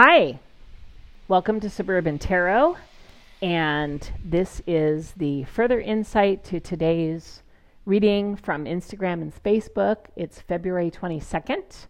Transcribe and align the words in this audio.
Hi, 0.00 0.38
welcome 1.26 1.58
to 1.58 1.68
Suburban 1.68 2.20
Tarot, 2.20 2.76
and 3.42 4.08
this 4.24 4.62
is 4.64 5.10
the 5.16 5.42
further 5.42 5.80
insight 5.80 6.44
to 6.44 6.60
today's 6.60 7.42
reading 7.84 8.36
from 8.36 8.64
Instagram 8.64 9.22
and 9.22 9.42
Facebook. 9.42 9.96
It's 10.14 10.40
February 10.40 10.92
22nd. 10.92 11.88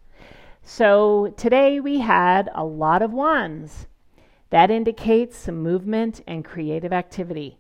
So 0.63 1.35
today 1.37 1.81
we 1.81 1.99
had 1.99 2.49
a 2.55 2.65
lot 2.65 3.03
of 3.03 3.13
wands. 3.13 3.86
That 4.48 4.70
indicates 4.70 5.36
some 5.36 5.62
movement 5.62 6.22
and 6.27 6.43
creative 6.43 6.95
activity. 6.95 7.59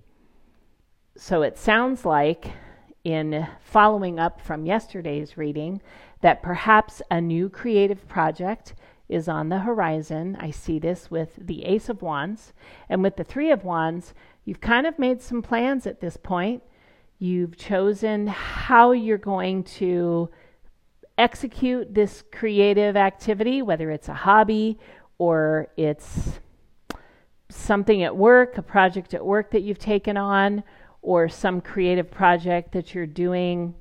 So 1.14 1.42
it 1.42 1.58
sounds 1.58 2.06
like, 2.06 2.52
in 3.04 3.46
following 3.60 4.18
up 4.18 4.40
from 4.40 4.64
yesterday's 4.64 5.36
reading, 5.36 5.82
that 6.22 6.42
perhaps 6.42 7.02
a 7.10 7.20
new 7.20 7.50
creative 7.50 8.08
project 8.08 8.72
is 9.08 9.28
on 9.28 9.48
the 9.48 9.60
horizon. 9.60 10.36
I 10.40 10.50
see 10.50 10.78
this 10.78 11.10
with 11.10 11.30
the 11.38 11.64
Ace 11.64 11.88
of 11.88 12.02
Wands. 12.02 12.52
And 12.88 13.02
with 13.02 13.16
the 13.16 13.24
Three 13.24 13.50
of 13.50 13.64
Wands, 13.64 14.14
you've 14.44 14.60
kind 14.60 14.86
of 14.86 14.98
made 14.98 15.22
some 15.22 15.42
plans 15.42 15.86
at 15.86 16.00
this 16.00 16.16
point. 16.16 16.62
You've 17.18 17.56
chosen 17.56 18.26
how 18.26 18.92
you're 18.92 19.18
going 19.18 19.64
to 19.64 20.30
execute 21.16 21.94
this 21.94 22.22
creative 22.30 22.96
activity, 22.96 23.62
whether 23.62 23.90
it's 23.90 24.08
a 24.08 24.14
hobby 24.14 24.78
or 25.18 25.68
it's 25.76 26.38
something 27.48 28.02
at 28.02 28.16
work, 28.16 28.58
a 28.58 28.62
project 28.62 29.14
at 29.14 29.24
work 29.24 29.50
that 29.50 29.62
you've 29.62 29.78
taken 29.78 30.16
on, 30.16 30.62
or 31.02 31.28
some 31.28 31.60
creative 31.60 32.10
project 32.10 32.72
that 32.72 32.94
you're 32.94 33.06
doing 33.06 33.74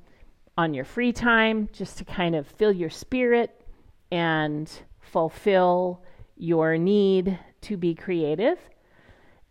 on 0.56 0.74
your 0.74 0.84
free 0.84 1.12
time 1.12 1.68
just 1.72 1.98
to 1.98 2.04
kind 2.04 2.34
of 2.34 2.46
fill 2.46 2.72
your 2.72 2.90
spirit 2.90 3.64
and 4.10 4.70
fulfill 5.08 6.02
your 6.36 6.76
need 6.76 7.38
to 7.62 7.76
be 7.76 7.94
creative. 7.94 8.58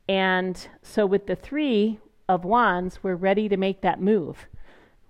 And 0.08 0.68
so 0.82 1.06
with 1.06 1.28
the 1.28 1.36
3 1.36 2.00
of 2.30 2.46
wands, 2.46 3.04
we're 3.04 3.16
ready 3.16 3.50
to 3.50 3.58
make 3.58 3.82
that 3.82 4.02
move. 4.02 4.48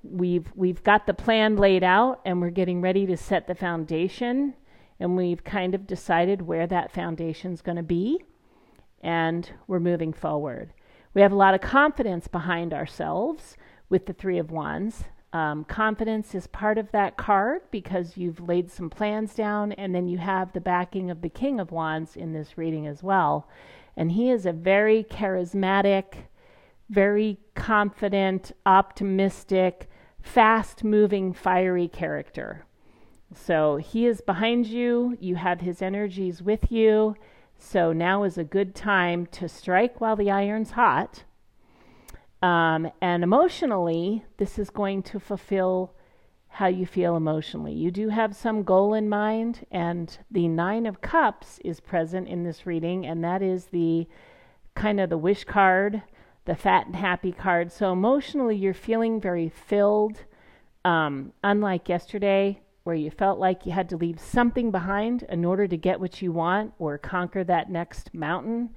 We've 0.04 0.52
we've 0.56 0.84
got 0.84 1.06
the 1.06 1.14
plan 1.14 1.58
laid 1.58 1.84
out 1.84 2.22
and 2.26 2.40
we're 2.40 2.50
getting 2.50 2.82
ready 2.82 3.06
to 3.08 3.18
set 3.18 3.48
the 3.48 3.56
foundation 3.56 4.54
and 5.00 5.18
we've 5.18 5.44
kind 5.44 5.76
of 5.76 5.86
decided 5.86 6.42
where 6.42 6.66
that 6.68 6.92
foundation's 6.92 7.62
going 7.62 7.76
to 7.76 7.84
be 7.84 8.24
and 9.02 9.52
we're 9.68 9.80
moving 9.80 10.14
forward. 10.14 10.74
We 11.14 11.22
have 11.22 11.32
a 11.32 11.36
lot 11.36 11.54
of 11.54 11.62
confidence 11.62 12.28
behind 12.28 12.74
ourselves 12.74 13.58
with 13.90 14.06
the 14.06 14.14
3 14.14 14.38
of 14.38 14.52
wands 14.52 15.04
um, 15.38 15.66
confidence 15.66 16.34
is 16.34 16.48
part 16.48 16.80
of 16.80 16.92
that 16.94 17.16
card 17.16 17.62
because 17.70 18.18
you've 18.18 18.40
laid 18.40 18.72
some 18.72 18.90
plans 18.90 19.36
down, 19.36 19.72
and 19.74 19.94
then 19.94 20.08
you 20.08 20.18
have 20.18 20.52
the 20.52 20.60
backing 20.60 21.12
of 21.12 21.22
the 21.22 21.30
King 21.30 21.60
of 21.60 21.72
Wands 21.72 22.16
in 22.16 22.34
this 22.34 22.58
reading 22.58 22.88
as 22.88 23.04
well. 23.04 23.48
And 23.96 24.14
he 24.14 24.32
is 24.32 24.48
a 24.48 24.52
very 24.52 25.04
charismatic, 25.04 26.26
very 26.90 27.38
confident, 27.54 28.52
optimistic, 28.66 29.88
fast 30.24 30.84
moving, 30.84 31.34
fiery 31.34 31.88
character. 31.88 32.66
So 33.36 33.78
he 33.78 34.08
is 34.08 34.22
behind 34.22 34.66
you, 34.66 35.18
you 35.20 35.36
have 35.36 35.62
his 35.62 35.84
energies 35.84 36.42
with 36.42 36.72
you. 36.72 37.16
So 37.60 37.94
now 37.94 38.24
is 38.24 38.40
a 38.40 38.44
good 38.44 38.74
time 38.74 39.28
to 39.28 39.48
strike 39.48 40.02
while 40.02 40.16
the 40.16 40.32
iron's 40.32 40.72
hot 40.72 41.26
um, 42.42 42.92
and 43.02 43.24
emotionally, 43.24 44.26
this 44.38 44.60
is 44.60 44.70
going 44.70 45.04
to 45.04 45.20
fulfill 45.20 45.94
how 46.50 46.68
you 46.68 46.86
feel 46.86 47.16
emotionally. 47.16 47.74
You 47.74 47.92
do 47.92 48.10
have 48.10 48.36
some 48.36 48.64
goal 48.64 48.94
in 48.94 49.10
mind, 49.10 49.66
and 49.72 50.18
the 50.32 50.48
Nine 50.48 50.86
of 50.86 51.02
Cups 51.02 51.60
is 51.64 51.80
present 51.80 52.28
in 52.28 52.44
this 52.44 52.66
reading, 52.66 53.06
and 53.06 53.24
that 53.24 53.42
is 53.42 53.66
the 53.66 54.08
kind 54.76 55.00
of 55.00 55.10
the 55.10 55.18
wish 55.18 55.44
card, 55.44 56.02
the 56.46 56.56
fat 56.56 56.88
and 56.88 56.96
happy 56.96 57.32
card. 57.32 57.72
So 57.72 57.92
emotionally, 57.92 58.56
you're 58.56 58.74
feeling 58.74 59.20
very 59.20 59.50
filled. 59.50 60.24
Um, 60.86 61.34
unlike 61.44 61.90
yesterday, 61.90 62.62
where 62.88 62.96
you 62.96 63.12
felt 63.12 63.38
like 63.38 63.66
you 63.66 63.74
had 63.74 63.90
to 63.90 63.98
leave 63.98 64.18
something 64.18 64.72
behind 64.72 65.24
in 65.24 65.44
order 65.44 65.68
to 65.68 65.76
get 65.76 66.00
what 66.00 66.22
you 66.22 66.32
want 66.32 66.74
or 66.80 66.98
conquer 66.98 67.44
that 67.44 67.70
next 67.70 68.14
mountain. 68.14 68.70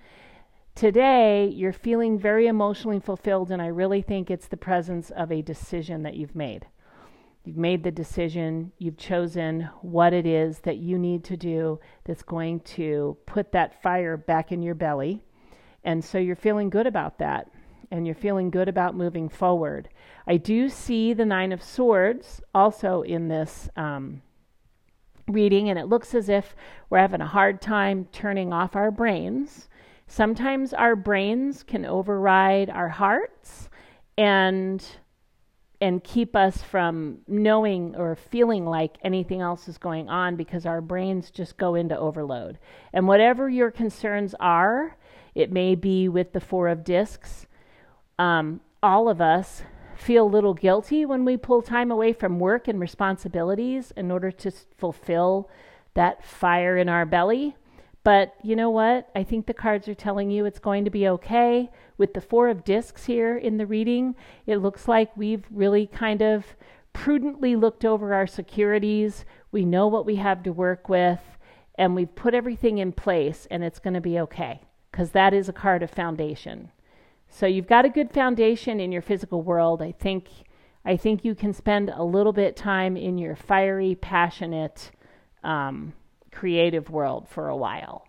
Today, 0.75 1.47
you're 1.47 1.73
feeling 1.73 2.19
very 2.19 2.47
emotionally 2.47 3.01
fulfilled, 3.01 3.51
and 3.51 3.61
I 3.61 3.67
really 3.67 4.03
think 4.03 4.31
it's 4.31 4.47
the 4.47 4.57
presence 4.57 5.11
of 5.11 5.31
a 5.31 5.43
decision 5.43 6.05
that 6.05 6.15
you've 6.15 6.35
made. 6.35 6.67
You've 7.45 7.57
made 7.57 7.83
the 7.83 7.91
decision, 7.91 8.73
you've 8.79 8.97
chosen 8.97 9.69
what 9.83 10.13
it 10.13 10.27
is 10.27 10.61
that 10.61 10.79
you 10.79 10.99
need 10.99 11.25
to 11.25 11.37
do 11.37 11.81
that's 12.05 12.23
going 12.23 12.61
to 12.61 13.17
put 13.27 13.53
that 13.53 13.83
fire 13.83 14.17
back 14.17 14.53
in 14.53 14.63
your 14.63 14.75
belly. 14.75 15.23
And 15.83 16.05
so 16.05 16.19
you're 16.19 16.37
feeling 16.37 16.71
good 16.71 16.87
about 16.87 17.19
that, 17.19 17.51
and 17.91 18.07
you're 18.07 18.15
feeling 18.15 18.51
good 18.51 18.69
about 18.69 18.95
moving 18.95 19.29
forward. 19.29 19.89
I 20.27 20.37
do 20.37 20.69
see 20.69 21.13
the 21.13 21.27
Nine 21.27 21.53
of 21.53 21.63
Swords 21.63 22.41
also 22.55 23.03
in 23.03 23.29
this 23.29 23.69
um, 23.77 24.23
reading, 25.27 25.69
and 25.69 25.79
it 25.79 25.87
looks 25.87 26.15
as 26.15 26.29
if 26.29 26.55
we're 26.89 26.99
having 26.99 27.21
a 27.21 27.27
hard 27.27 27.61
time 27.61 28.07
turning 28.13 28.53
off 28.53 28.77
our 28.77 28.91
brains 28.91 29.69
Sometimes 30.13 30.75
our 30.75 30.97
brains 30.97 31.63
can 31.63 31.87
override 31.87 32.69
our 32.69 32.89
hearts 32.89 33.71
and 34.19 34.85
and 35.81 36.03
keep 36.03 36.35
us 36.35 36.63
from 36.63 37.19
knowing 37.29 37.95
or 37.95 38.17
feeling 38.17 38.67
like 38.67 38.99
anything 39.05 39.41
else 39.41 39.69
is 39.69 39.79
going 39.79 40.09
on 40.09 40.35
because 40.35 40.67
our 40.67 40.81
brains 40.81 41.31
just 41.31 41.57
go 41.57 41.77
into 41.77 41.97
overload. 41.97 42.59
And 42.93 43.07
whatever 43.07 43.49
your 43.49 43.71
concerns 43.71 44.35
are, 44.41 44.97
it 45.37 45.53
may 45.53 45.77
be 45.77 46.09
with 46.09 46.33
the 46.33 46.41
Four 46.41 46.67
of 46.67 46.83
Discs. 46.83 47.47
Um, 48.19 48.61
all 48.83 49.09
of 49.09 49.21
us 49.21 49.63
feel 49.95 50.27
a 50.27 50.35
little 50.35 50.55
guilty 50.55 51.07
when 51.07 51.25
we 51.25 51.37
pull 51.37 51.63
time 51.63 51.93
away 51.93 52.13
from 52.13 52.41
work 52.41 52.67
and 52.67 52.81
responsibilities 52.81 53.93
in 53.97 54.11
order 54.11 54.33
to 54.33 54.51
fulfill 54.77 55.49
that 55.95 56.25
fire 56.25 56.77
in 56.77 56.89
our 56.89 57.07
belly. 57.07 57.55
But 58.11 58.35
you 58.43 58.57
know 58.57 58.71
what? 58.71 59.09
I 59.15 59.23
think 59.23 59.47
the 59.47 59.55
cards 59.55 59.87
are 59.87 59.95
telling 59.95 60.33
you 60.33 60.45
it's 60.45 60.59
going 60.59 60.85
to 60.85 60.91
be 60.91 61.07
okay. 61.07 61.71
With 61.97 62.13
the 62.13 62.21
Four 62.21 62.49
of 62.49 62.65
Discs 62.65 63.05
here 63.05 63.37
in 63.37 63.57
the 63.57 63.67
reading, 63.67 64.17
it 64.47 64.57
looks 64.57 64.89
like 64.89 65.17
we've 65.17 65.45
really 65.49 65.87
kind 65.87 66.21
of 66.21 66.57
prudently 66.93 67.55
looked 67.55 67.85
over 67.85 68.13
our 68.13 68.27
securities. 68.27 69.25
We 69.53 69.65
know 69.65 69.87
what 69.87 70.07
we 70.07 70.17
have 70.17 70.43
to 70.43 70.53
work 70.53 70.89
with, 70.89 71.21
and 71.77 71.95
we've 71.95 72.13
put 72.13 72.35
everything 72.35 72.79
in 72.79 72.91
place, 72.91 73.47
and 73.49 73.63
it's 73.63 73.79
going 73.79 73.95
to 73.95 74.01
be 74.01 74.19
okay 74.19 74.63
because 74.91 75.13
that 75.13 75.33
is 75.33 75.49
a 75.49 75.53
card 75.53 75.85
of 75.85 75.91
foundation. 75.93 76.73
So 77.29 77.47
you've 77.47 77.69
got 77.69 77.85
a 77.85 77.89
good 77.89 78.11
foundation 78.11 78.81
in 78.81 78.91
your 78.91 79.03
physical 79.03 79.43
world. 79.43 79.81
I 79.81 79.93
think 79.93 80.27
I 80.85 80.97
think 80.97 81.25
you 81.25 81.37
can 81.37 81.53
spend 81.53 81.91
a 81.91 82.03
little 82.03 82.33
bit 82.33 82.57
time 82.57 82.97
in 82.97 83.19
your 83.19 83.37
fiery, 83.37 83.95
passionate, 83.95 84.91
um, 85.45 85.93
creative 86.33 86.91
world 86.91 87.29
for 87.29 87.49
a 87.49 87.57
while 87.57 88.07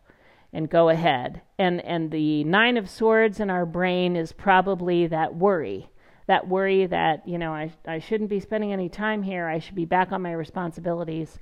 and 0.54 0.70
go 0.70 0.90
ahead. 0.90 1.42
And 1.58 1.82
and 1.82 2.12
the 2.12 2.44
9 2.44 2.78
of 2.78 2.90
swords 2.90 3.40
in 3.40 3.50
our 3.50 3.66
brain 3.66 4.16
is 4.16 4.32
probably 4.32 5.08
that 5.08 5.36
worry. 5.36 5.90
That 6.28 6.48
worry 6.48 6.86
that, 6.86 7.28
you 7.28 7.38
know, 7.38 7.54
I 7.54 7.72
I 7.88 8.00
shouldn't 8.00 8.30
be 8.30 8.40
spending 8.40 8.74
any 8.74 8.90
time 8.90 9.24
here. 9.24 9.48
I 9.48 9.60
should 9.60 9.76
be 9.76 9.86
back 9.86 10.12
on 10.12 10.22
my 10.22 10.34
responsibilities 10.34 11.40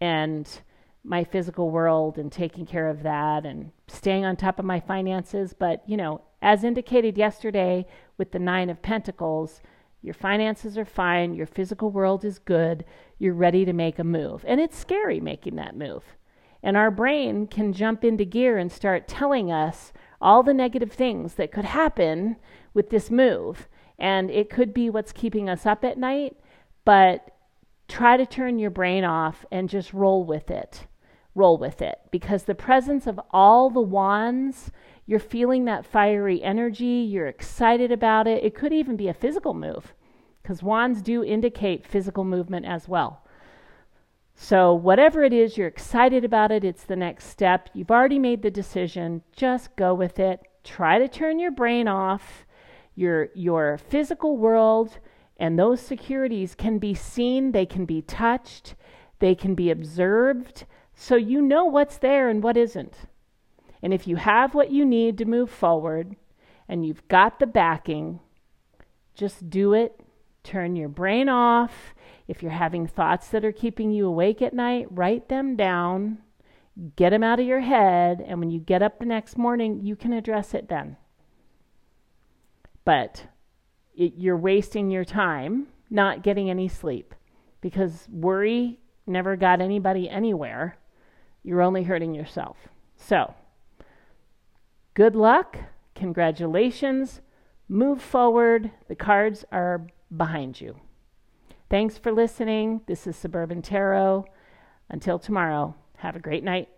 and 0.00 0.48
my 1.04 1.24
physical 1.24 1.70
world 1.70 2.18
and 2.18 2.30
taking 2.30 2.64
care 2.64 2.88
of 2.88 3.02
that 3.02 3.44
and 3.44 3.72
staying 3.88 4.24
on 4.24 4.36
top 4.36 4.58
of 4.58 4.64
my 4.64 4.80
finances, 4.80 5.52
but, 5.52 5.82
you 5.86 5.96
know, 5.96 6.20
as 6.40 6.64
indicated 6.64 7.18
yesterday 7.18 7.86
with 8.18 8.30
the 8.32 8.38
9 8.38 8.70
of 8.70 8.82
pentacles, 8.82 9.60
your 10.00 10.14
finances 10.14 10.78
are 10.78 10.84
fine, 10.84 11.34
your 11.34 11.46
physical 11.46 11.90
world 11.90 12.24
is 12.24 12.38
good, 12.38 12.84
you're 13.18 13.34
ready 13.34 13.64
to 13.64 13.72
make 13.72 13.98
a 13.98 14.04
move. 14.04 14.44
And 14.46 14.60
it's 14.60 14.78
scary 14.78 15.20
making 15.20 15.56
that 15.56 15.76
move. 15.76 16.04
And 16.62 16.76
our 16.76 16.90
brain 16.90 17.46
can 17.46 17.72
jump 17.72 18.04
into 18.04 18.24
gear 18.24 18.56
and 18.56 18.70
start 18.70 19.08
telling 19.08 19.50
us 19.50 19.92
all 20.20 20.42
the 20.42 20.54
negative 20.54 20.92
things 20.92 21.34
that 21.34 21.50
could 21.50 21.64
happen 21.64 22.36
with 22.72 22.90
this 22.90 23.10
move. 23.10 23.68
And 23.98 24.30
it 24.30 24.48
could 24.48 24.72
be 24.72 24.88
what's 24.88 25.12
keeping 25.12 25.48
us 25.48 25.66
up 25.66 25.84
at 25.84 25.98
night, 25.98 26.36
but 26.84 27.36
try 27.88 28.16
to 28.16 28.26
turn 28.26 28.58
your 28.58 28.70
brain 28.70 29.04
off 29.04 29.44
and 29.50 29.68
just 29.68 29.92
roll 29.92 30.24
with 30.24 30.50
it. 30.50 30.86
Roll 31.34 31.58
with 31.58 31.82
it. 31.82 31.98
Because 32.10 32.44
the 32.44 32.54
presence 32.54 33.06
of 33.06 33.20
all 33.30 33.70
the 33.70 33.80
wands, 33.80 34.70
you're 35.06 35.18
feeling 35.18 35.64
that 35.64 35.86
fiery 35.86 36.42
energy, 36.42 36.84
you're 36.84 37.26
excited 37.26 37.90
about 37.90 38.26
it. 38.26 38.44
It 38.44 38.54
could 38.54 38.72
even 38.72 38.96
be 38.96 39.08
a 39.08 39.14
physical 39.14 39.54
move, 39.54 39.94
because 40.42 40.62
wands 40.62 41.02
do 41.02 41.24
indicate 41.24 41.86
physical 41.86 42.24
movement 42.24 42.66
as 42.66 42.88
well. 42.88 43.26
So, 44.42 44.74
whatever 44.74 45.22
it 45.22 45.32
is, 45.32 45.56
you're 45.56 45.68
excited 45.68 46.24
about 46.24 46.50
it, 46.50 46.64
it's 46.64 46.82
the 46.82 46.96
next 46.96 47.26
step. 47.26 47.68
You've 47.74 47.92
already 47.92 48.18
made 48.18 48.42
the 48.42 48.50
decision, 48.50 49.22
just 49.36 49.76
go 49.76 49.94
with 49.94 50.18
it. 50.18 50.40
Try 50.64 50.98
to 50.98 51.06
turn 51.06 51.38
your 51.38 51.52
brain 51.52 51.86
off. 51.86 52.44
Your, 52.96 53.28
your 53.36 53.78
physical 53.78 54.36
world 54.36 54.98
and 55.36 55.56
those 55.56 55.80
securities 55.80 56.56
can 56.56 56.80
be 56.80 56.92
seen, 56.92 57.52
they 57.52 57.64
can 57.64 57.84
be 57.84 58.02
touched, 58.02 58.74
they 59.20 59.36
can 59.36 59.54
be 59.54 59.70
observed, 59.70 60.66
so 60.96 61.14
you 61.14 61.40
know 61.40 61.64
what's 61.64 61.98
there 61.98 62.28
and 62.28 62.42
what 62.42 62.56
isn't. 62.56 62.96
And 63.80 63.94
if 63.94 64.08
you 64.08 64.16
have 64.16 64.56
what 64.56 64.72
you 64.72 64.84
need 64.84 65.18
to 65.18 65.24
move 65.24 65.50
forward 65.50 66.16
and 66.68 66.84
you've 66.84 67.06
got 67.06 67.38
the 67.38 67.46
backing, 67.46 68.18
just 69.14 69.48
do 69.48 69.72
it. 69.72 70.00
Turn 70.42 70.74
your 70.74 70.88
brain 70.88 71.28
off. 71.28 71.94
If 72.32 72.42
you're 72.42 72.50
having 72.50 72.86
thoughts 72.86 73.28
that 73.28 73.44
are 73.44 73.52
keeping 73.52 73.90
you 73.90 74.06
awake 74.06 74.40
at 74.40 74.54
night, 74.54 74.86
write 74.88 75.28
them 75.28 75.54
down, 75.54 76.16
get 76.96 77.10
them 77.10 77.22
out 77.22 77.38
of 77.38 77.46
your 77.46 77.60
head, 77.60 78.24
and 78.26 78.40
when 78.40 78.50
you 78.50 78.58
get 78.58 78.80
up 78.80 78.98
the 78.98 79.04
next 79.04 79.36
morning, 79.36 79.80
you 79.82 79.96
can 79.96 80.14
address 80.14 80.54
it 80.54 80.70
then. 80.70 80.96
But 82.86 83.26
it, 83.94 84.14
you're 84.16 84.38
wasting 84.38 84.90
your 84.90 85.04
time 85.04 85.66
not 85.90 86.22
getting 86.22 86.48
any 86.48 86.68
sleep 86.68 87.14
because 87.60 88.08
worry 88.10 88.80
never 89.06 89.36
got 89.36 89.60
anybody 89.60 90.08
anywhere. 90.08 90.78
You're 91.42 91.60
only 91.60 91.82
hurting 91.82 92.14
yourself. 92.14 92.56
So, 92.96 93.34
good 94.94 95.14
luck. 95.14 95.58
Congratulations. 95.94 97.20
Move 97.68 98.00
forward. 98.00 98.70
The 98.88 98.96
cards 98.96 99.44
are 99.52 99.86
behind 100.16 100.62
you. 100.62 100.80
Thanks 101.72 101.96
for 101.96 102.12
listening. 102.12 102.82
This 102.84 103.06
is 103.06 103.16
Suburban 103.16 103.62
Tarot. 103.62 104.26
Until 104.90 105.18
tomorrow, 105.18 105.74
have 105.96 106.14
a 106.14 106.18
great 106.18 106.44
night. 106.44 106.68